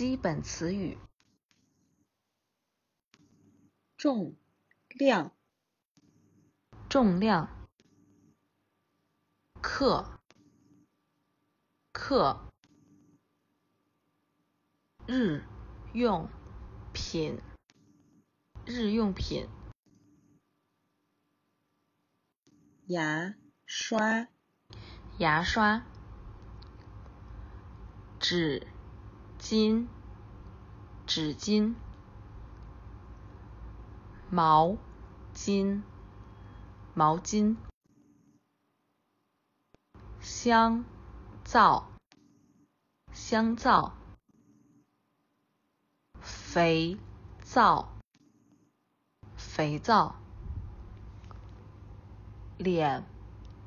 [0.00, 0.96] 基本词语。
[3.98, 4.34] 重
[4.88, 5.36] 量，
[6.88, 7.68] 重量。
[9.60, 10.18] 克，
[11.92, 12.50] 克。
[15.06, 15.44] 日
[15.92, 16.30] 用
[16.94, 17.38] 品，
[18.64, 19.50] 日用品。
[22.86, 23.34] 牙
[23.66, 24.28] 刷，
[25.18, 25.84] 牙刷。
[28.18, 28.66] 纸
[29.40, 29.88] 巾，
[31.06, 31.74] 纸巾。
[34.30, 34.76] 毛
[35.34, 35.82] 巾，
[36.94, 37.56] 毛巾。
[40.20, 40.84] 香
[41.42, 41.88] 皂，
[43.12, 43.94] 香皂。
[46.20, 46.98] 肥
[47.42, 47.88] 皂，
[49.36, 50.14] 肥皂。
[52.58, 53.04] 脸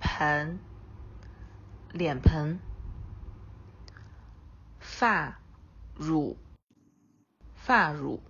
[0.00, 0.58] 盆，
[1.92, 2.58] 脸盆。
[4.80, 5.39] 发
[6.00, 6.38] 乳，
[7.54, 8.22] 发乳。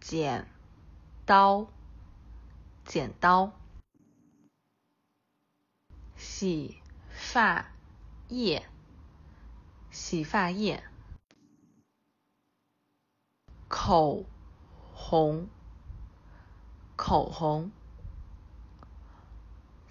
[0.00, 0.48] 剪
[1.26, 1.66] 刀，
[2.86, 3.52] 剪刀。
[6.16, 7.66] 洗发
[8.28, 8.66] 液，
[9.90, 10.82] 洗发液。
[13.68, 14.24] 口
[14.94, 15.46] 红，
[16.96, 17.70] 口红。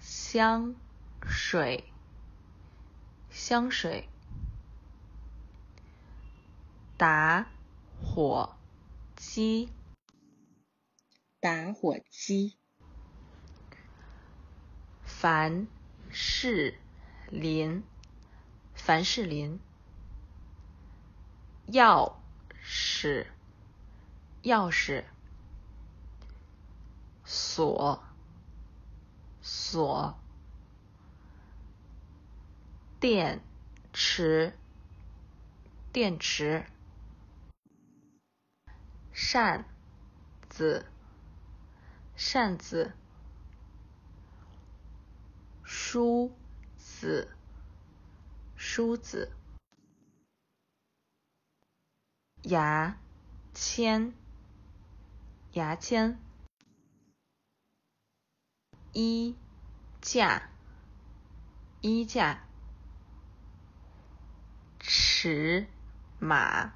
[0.00, 0.74] 香
[1.22, 1.84] 水，
[3.30, 4.09] 香水。
[7.00, 7.46] 打
[8.04, 8.58] 火
[9.16, 9.72] 机，
[11.40, 12.58] 打火机。
[15.02, 15.66] 凡
[16.10, 16.78] 士
[17.30, 17.82] 林，
[18.74, 19.58] 凡士林。
[21.68, 22.16] 钥
[22.62, 23.28] 匙，
[24.42, 25.06] 钥匙。
[27.24, 28.04] 锁，
[29.40, 30.20] 锁。
[33.00, 33.42] 电
[33.94, 34.54] 池，
[35.94, 36.66] 电池。
[39.12, 39.64] 扇
[40.48, 40.86] 子，
[42.16, 42.92] 扇子。
[45.62, 46.32] 梳
[46.76, 47.34] 子，
[48.56, 49.32] 梳子。
[52.42, 52.98] 牙
[53.54, 54.12] 签，
[55.52, 56.18] 牙签。
[58.92, 59.36] 衣
[60.00, 60.50] 架，
[61.80, 62.44] 衣架。
[64.80, 65.66] 尺
[66.18, 66.72] 码，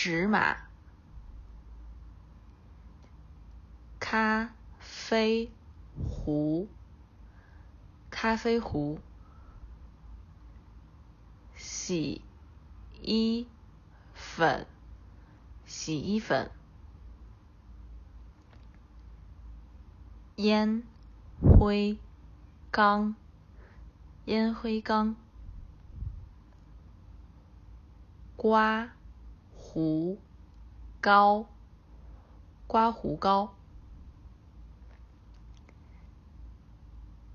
[0.00, 0.56] 尺码。
[3.98, 5.50] 咖啡
[5.96, 6.68] 壶，
[8.08, 9.00] 咖啡壶。
[11.56, 12.22] 洗
[13.02, 13.48] 衣
[14.14, 14.68] 粉，
[15.66, 16.48] 洗衣粉。
[20.36, 20.84] 烟
[21.42, 21.98] 灰
[22.70, 23.16] 缸，
[24.26, 25.16] 烟灰缸。
[28.36, 28.92] 刮
[29.78, 30.18] 胡
[31.00, 31.46] 膏，
[32.66, 33.54] 刮胡膏。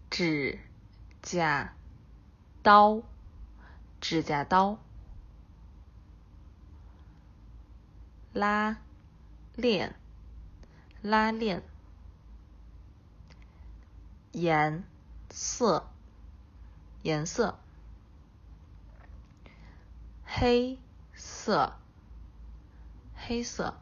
[0.10, 0.60] 指
[1.22, 1.74] 甲
[2.62, 3.02] 刀，
[4.02, 4.78] 指甲刀。
[8.34, 8.76] 拉
[9.56, 9.96] 链，
[11.02, 11.64] 拉链。
[14.34, 14.84] 颜
[15.30, 15.90] 色，
[17.04, 17.58] 颜色。
[20.26, 20.78] 黑
[21.14, 21.80] 色，
[23.26, 23.76] 黑色。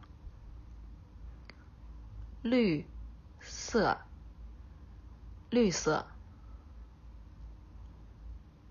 [2.44, 2.86] 绿
[3.40, 4.00] 色，
[5.50, 6.06] 绿色。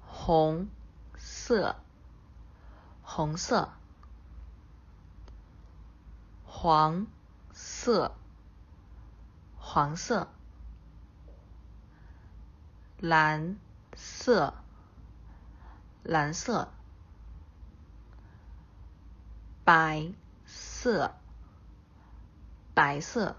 [0.00, 0.69] 红
[1.16, 1.76] 色，
[3.03, 3.72] 红色。
[6.44, 7.06] 黄
[7.53, 8.14] 色，
[9.56, 10.28] 黄色。
[12.98, 13.56] 蓝
[13.97, 14.54] 色，
[16.03, 16.72] 蓝色。
[19.64, 20.12] 白
[20.82, 21.14] 色，
[22.72, 23.36] 白色。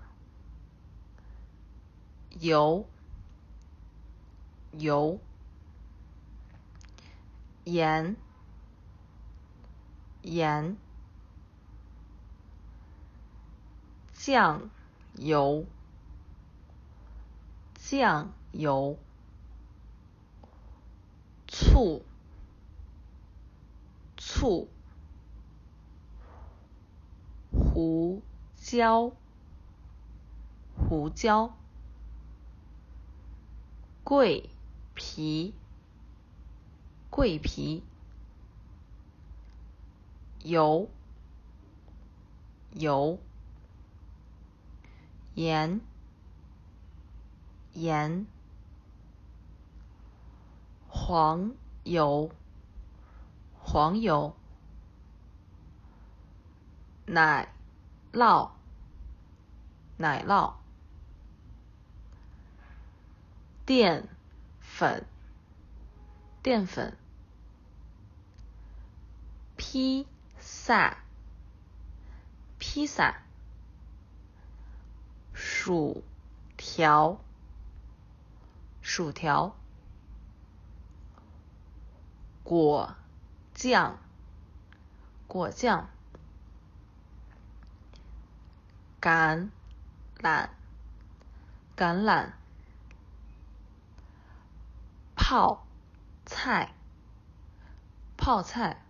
[2.40, 2.86] 油，
[4.74, 5.20] 油。
[7.64, 8.16] 盐，
[10.22, 10.78] 盐。
[14.14, 14.70] 酱
[15.16, 15.66] 油，
[17.74, 19.00] 酱油。
[21.48, 22.06] 醋，
[24.16, 24.70] 醋。
[27.82, 28.22] 胡
[28.58, 29.12] 椒，
[30.78, 31.56] 胡椒。
[34.04, 34.52] 桂
[34.94, 35.56] 皮，
[37.10, 37.84] 桂皮。
[40.44, 40.92] 油，
[42.74, 43.18] 油。
[45.34, 45.82] 盐，
[47.74, 48.28] 盐。
[50.88, 52.30] 黄油，
[53.60, 54.36] 黄油，
[57.08, 57.52] 奶
[58.14, 58.52] 酪，
[59.98, 60.54] 奶酪，
[63.66, 64.08] 淀
[64.60, 65.06] 粉，
[66.44, 66.98] 淀粉，
[69.56, 70.08] 披
[70.40, 70.98] 萨，
[72.60, 73.22] 披萨，
[75.34, 76.04] 薯
[76.58, 77.20] 条，
[78.82, 79.56] 薯条。
[82.44, 82.96] 果
[83.54, 83.98] 酱，
[85.28, 85.90] 果酱，
[89.02, 89.50] 橄
[90.20, 90.50] 榄，
[91.76, 92.34] 橄榄，
[95.16, 95.66] 泡
[96.24, 96.76] 菜，
[98.16, 98.86] 泡菜，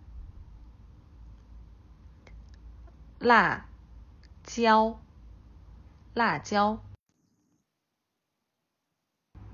[3.18, 3.64] 辣
[4.44, 5.00] 椒，
[6.12, 6.78] 辣椒，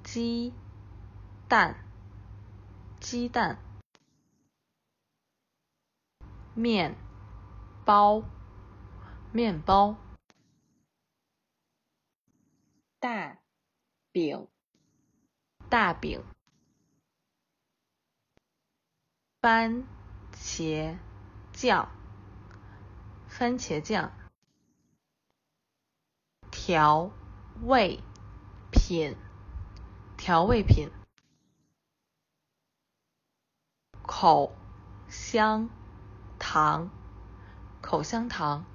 [0.03, 0.53] 鸡
[1.47, 1.77] 蛋，
[2.99, 3.59] 鸡蛋。
[6.55, 6.97] 面
[7.85, 8.25] 包，
[9.31, 9.95] 面包，
[13.09, 13.39] 大
[14.13, 14.49] 饼，
[15.71, 16.23] 大饼，
[19.41, 19.87] 番
[20.35, 20.99] 茄
[21.55, 21.89] 酱，
[23.27, 24.13] 番茄酱，
[26.51, 27.11] 调
[27.63, 27.99] 味
[28.71, 29.17] 品，
[30.19, 30.91] 调味品，
[34.03, 34.53] 口
[35.09, 35.71] 香。
[36.39, 36.91] 糖，
[37.81, 38.67] 口香糖，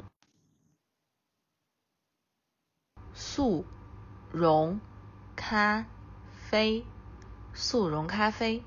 [3.13, 3.63] 素
[4.33, 4.79] 溶
[5.35, 5.85] 咖
[6.49, 6.87] 啡，
[7.53, 8.63] 速溶咖啡，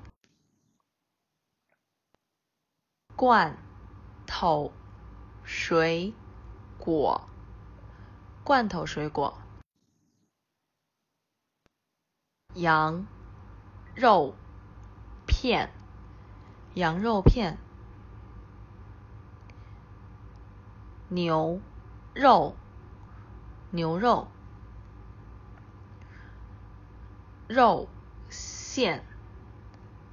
[3.17, 3.59] 罐
[4.29, 4.73] 头
[5.43, 6.15] 水
[6.79, 7.29] 果，
[8.45, 9.37] 罐头水果，
[12.55, 13.05] 羊
[13.97, 14.37] 肉
[15.27, 15.73] 片，
[16.75, 17.59] 羊肉片。
[21.09, 21.61] 牛
[22.15, 22.55] 肉，
[23.71, 24.29] 牛肉，
[27.49, 27.89] 肉
[28.29, 29.05] 馅，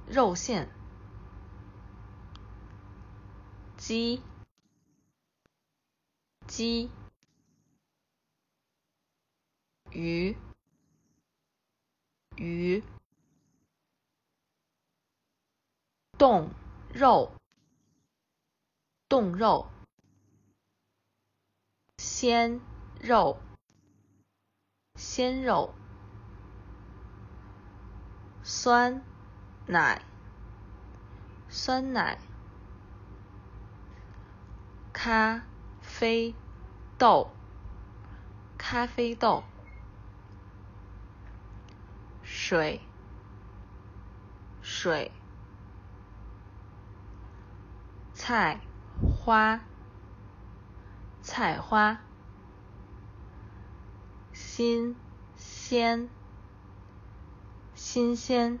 [0.06, 0.68] 肉馅，
[3.76, 4.22] 鸡，
[6.46, 6.90] 鸡，
[9.90, 10.36] 鱼，
[12.36, 12.82] 鱼，
[16.16, 16.50] 冻
[16.92, 17.32] 肉，
[19.08, 19.66] 冻肉。
[21.98, 22.60] 鲜
[23.00, 23.38] 肉，
[24.94, 25.74] 鲜肉，
[28.46, 29.02] 酸
[29.66, 30.02] 奶，
[31.48, 32.18] 酸奶，
[34.92, 35.42] 咖
[35.80, 36.34] 啡
[36.98, 37.30] 豆，
[38.58, 39.44] 咖啡豆，
[42.22, 42.82] 水，
[44.60, 45.10] 水，
[48.12, 48.60] 菜
[49.24, 49.60] 花。
[51.22, 52.02] 菜花，
[54.34, 54.94] 新
[55.36, 56.10] 鲜，
[57.94, 58.58] 新鲜，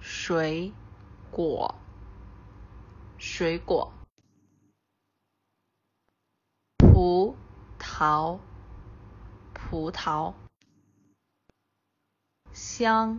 [0.00, 0.72] 水
[1.32, 1.74] 果，
[3.18, 3.92] 水果，
[6.78, 7.34] 葡
[7.80, 8.38] 萄，
[9.52, 10.34] 葡萄，
[12.52, 13.18] 香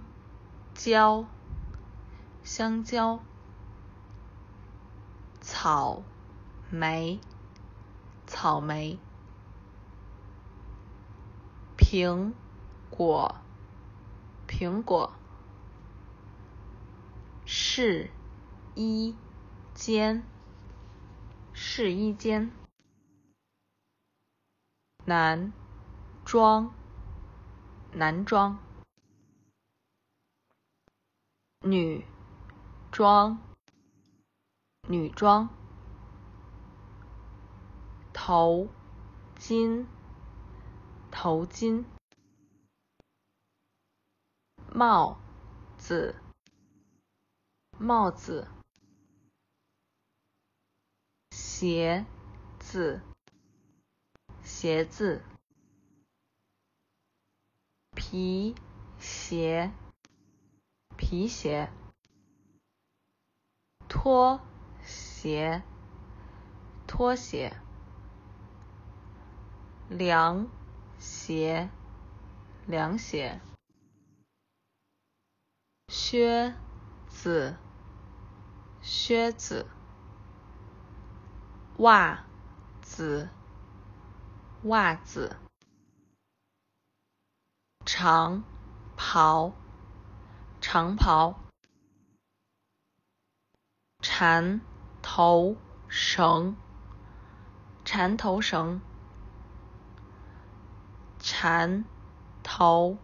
[0.74, 1.26] 蕉，
[2.46, 3.20] 香蕉，
[5.42, 6.02] 草。
[6.70, 7.20] 莓，
[8.28, 8.98] 草莓，
[11.78, 12.32] 苹
[12.90, 13.43] 果，
[14.56, 15.12] 苹果，
[17.44, 18.12] 试
[18.76, 19.16] 衣
[19.74, 20.24] 间，
[21.54, 22.52] 试衣间，
[25.06, 25.52] 男
[26.24, 26.72] 装，
[27.94, 28.60] 男装，
[31.62, 32.06] 女
[32.92, 33.42] 装，
[34.88, 35.50] 女装。
[38.14, 38.70] 头
[39.40, 39.88] 巾，
[41.10, 41.84] 头巾，
[44.76, 45.20] 帽
[45.78, 46.16] 子，
[47.78, 48.48] 帽子，
[51.30, 52.04] 鞋
[52.60, 53.02] 子，
[54.44, 55.22] 鞋子，
[57.96, 58.56] 皮
[59.00, 59.72] 鞋，
[60.98, 61.70] 皮鞋，
[63.88, 64.42] 拖
[64.84, 65.62] 鞋，
[66.88, 67.56] 拖鞋。
[69.90, 70.48] 凉
[70.98, 71.70] 鞋，
[72.66, 73.40] 凉鞋，
[75.96, 76.56] 靴
[77.08, 77.56] 子，
[78.82, 79.68] 靴子，
[81.78, 82.26] 袜
[82.82, 83.30] 子，
[84.64, 85.38] 袜子，
[87.86, 88.44] 长
[88.98, 89.54] 袍，
[90.60, 91.40] 长袍，
[94.02, 94.62] 缠
[95.04, 95.56] 头
[95.88, 96.56] 绳，
[97.86, 98.82] 缠头绳，
[101.20, 101.86] 缠
[102.42, 102.98] 头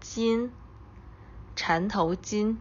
[0.00, 0.50] 巾，
[1.56, 2.58] 缠头巾，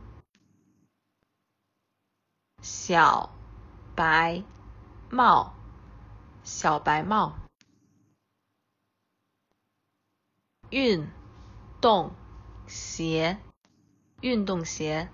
[2.62, 3.34] 小
[3.96, 4.44] 白
[5.10, 5.54] 帽，
[6.44, 7.34] 小白帽，
[10.70, 11.08] 运
[11.82, 12.14] 动
[12.68, 13.38] 鞋，
[14.22, 15.10] 运动鞋。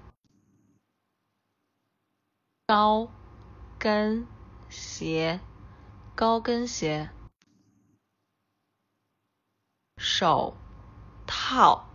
[2.67, 3.09] 高
[3.79, 4.27] 跟
[4.69, 5.39] 鞋，
[6.15, 7.09] 高跟鞋。
[9.97, 10.55] 手
[11.25, 11.88] 套，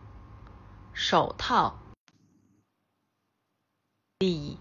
[0.95, 1.79] 手套。
[4.21, 4.59] 礼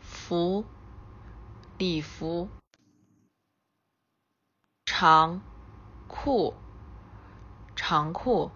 [0.00, 0.64] 服，
[1.78, 2.48] 礼服。
[4.86, 5.42] 长
[6.08, 6.54] 裤，
[7.76, 8.50] 长裤。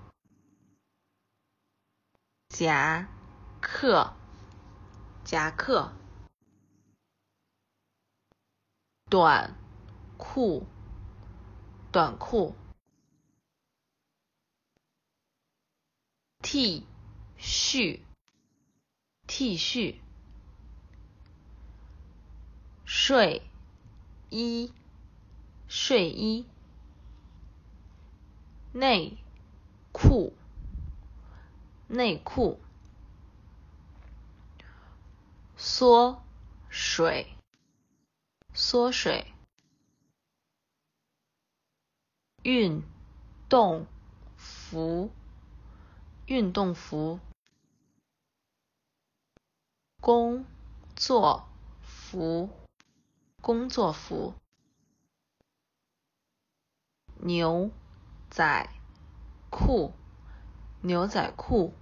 [2.48, 3.06] 夹
[3.60, 4.14] 克，
[5.24, 5.92] 夹克。
[9.10, 9.54] 短
[10.16, 10.66] 裤，
[11.92, 12.54] 短裤。
[16.42, 16.86] T
[17.40, 18.00] 恤
[19.26, 19.96] ，T 恤。
[22.84, 23.42] 睡
[24.28, 24.72] 衣，
[25.68, 26.46] 睡衣。
[28.72, 29.16] 内
[29.92, 30.32] 裤，
[31.88, 32.60] 内裤。
[35.56, 36.22] 缩
[36.68, 37.36] 水。
[38.52, 39.32] 缩水，
[42.42, 42.82] 运
[43.48, 43.86] 动
[44.36, 45.10] 服，
[46.26, 47.20] 运动服，
[50.00, 50.44] 工
[50.96, 51.48] 作
[51.82, 52.50] 服，
[53.40, 54.34] 工作服，
[57.16, 57.70] 牛
[58.30, 58.70] 仔
[59.50, 59.92] 裤，
[60.80, 61.72] 牛仔裤，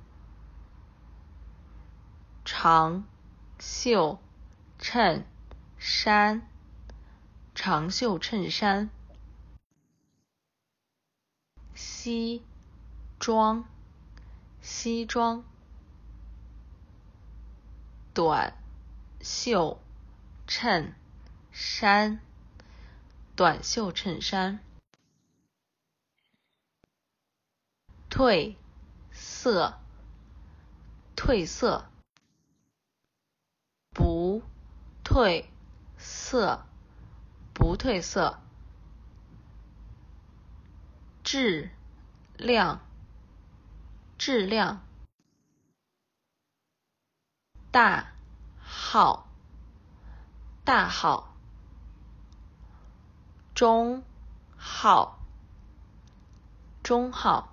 [2.44, 3.04] 长
[3.58, 4.18] 袖
[4.78, 5.24] 衬
[5.78, 6.48] 衫。
[7.60, 8.88] 长袖衬衫，
[11.74, 12.44] 西
[13.18, 13.64] 装，
[14.60, 15.44] 西装，
[18.18, 18.52] 短
[19.20, 19.80] 袖
[20.48, 20.92] 衬
[21.52, 22.18] 衫，
[23.36, 24.58] 短袖衬衫，
[28.10, 28.56] 褪
[29.12, 29.78] 色，
[31.14, 31.88] 褪色，
[33.94, 34.42] 不
[35.04, 35.44] 褪
[35.96, 36.66] 色。
[37.54, 38.40] 不褪色，
[41.22, 41.70] 质
[42.36, 42.80] 量，
[44.18, 44.82] 质量，
[47.70, 48.12] 大
[48.62, 49.26] 号，
[50.64, 51.34] 大号，
[53.54, 54.02] 中
[54.56, 55.18] 号，
[56.82, 57.52] 中号，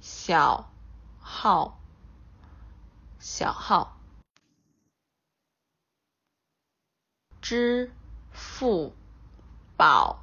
[0.00, 0.68] 小
[1.20, 1.78] 号，
[3.20, 3.96] 小号。
[7.40, 7.92] 支
[8.32, 8.94] 付
[9.76, 10.18] 宝，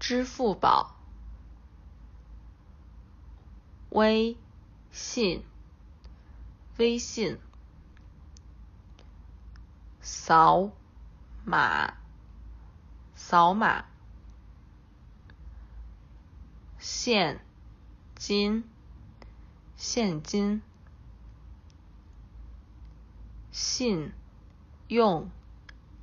[0.00, 0.96] 支付宝，
[3.90, 4.36] 微
[4.90, 5.44] 信，
[6.78, 7.38] 微信，
[10.00, 10.70] 扫
[11.44, 11.94] 码，
[13.14, 13.84] 扫码，
[16.78, 17.40] 现
[18.16, 18.64] 金，
[19.76, 20.62] 现金，
[23.52, 24.12] 信
[24.88, 25.30] 用。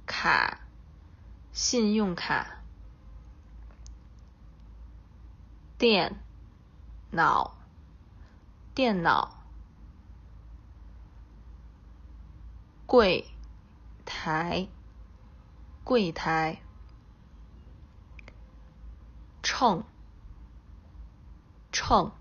[0.05, 0.59] 卡，
[1.51, 2.59] 信用卡，
[5.77, 6.19] 电
[7.09, 7.57] 脑，
[8.75, 9.44] 电脑，
[12.95, 13.25] 柜
[14.05, 14.69] 台，
[15.83, 16.61] 柜台，
[19.43, 19.83] 秤，
[21.73, 22.13] 秤，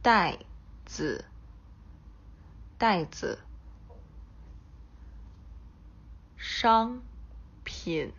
[0.00, 0.38] 袋
[0.86, 1.26] 子，
[2.78, 3.40] 袋子。
[6.38, 7.02] 商
[7.62, 8.14] 品，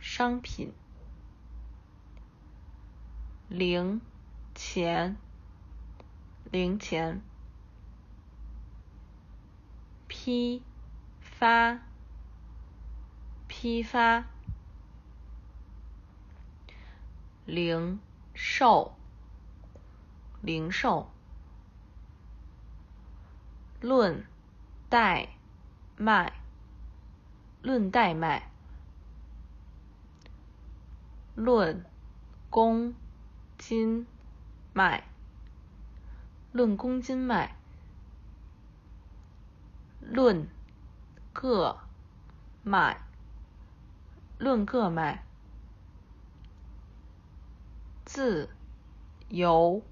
[0.00, 0.74] 商品，
[3.48, 4.00] 零
[4.56, 5.16] 钱，
[6.50, 7.22] 零钱，
[10.28, 10.62] 批
[11.22, 11.78] 发，
[13.46, 14.26] 批发，
[17.46, 17.98] 零
[18.34, 18.94] 售，
[20.42, 21.10] 零售，
[23.80, 24.22] 论
[24.90, 25.30] 代
[25.96, 26.34] 卖。
[27.62, 28.50] 论代卖，
[31.34, 31.86] 论
[32.50, 32.94] 公
[33.56, 34.06] 斤
[34.74, 35.04] 卖，
[36.52, 37.56] 论公斤卖，
[40.10, 40.48] 论
[41.34, 41.80] 个
[42.62, 43.02] 卖，
[44.38, 45.22] 论个卖，
[48.06, 48.48] 自
[49.28, 49.82] 由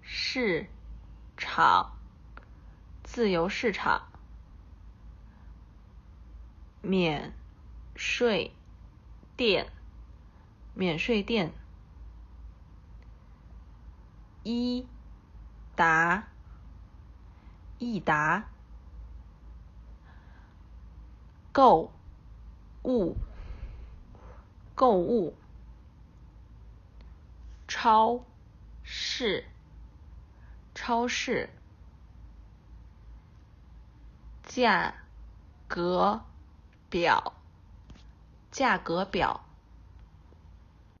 [0.00, 0.70] 市
[1.36, 1.92] 场，
[3.04, 4.08] 自由市场，
[6.80, 7.34] 免
[7.94, 8.52] 税
[9.36, 9.70] 店，
[10.72, 11.52] 免税店，
[14.42, 14.88] 一
[15.74, 16.28] 达，
[17.78, 18.48] 一达，
[21.56, 21.90] 购
[22.84, 23.16] 物，
[24.74, 25.34] 购物，
[27.66, 28.22] 超
[28.82, 29.42] 市，
[30.74, 31.48] 超市。
[34.44, 34.94] 价
[35.66, 36.26] 格
[36.90, 37.32] 表，
[38.50, 39.45] 价格表。